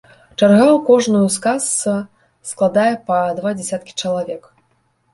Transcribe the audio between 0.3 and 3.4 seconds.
Чарга ў кожную з кас складае па